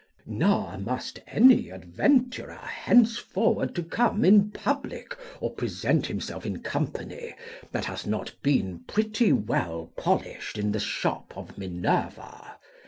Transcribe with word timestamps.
Nor 0.25 0.79
must 0.79 1.19
any 1.27 1.69
adventure 1.69 2.55
henceforward 2.55 3.75
to 3.75 3.83
come 3.83 4.25
in 4.25 4.49
public, 4.49 5.15
or 5.39 5.53
present 5.53 6.07
himself 6.07 6.43
in 6.43 6.63
company, 6.63 7.35
that 7.71 7.85
hath 7.85 8.07
not 8.07 8.33
been 8.41 8.79
pretty 8.87 9.31
well 9.31 9.93
polished 9.95 10.57
in 10.57 10.71
the 10.71 10.79
shop 10.79 11.31
of 11.35 11.55
Minerva. 11.55 12.55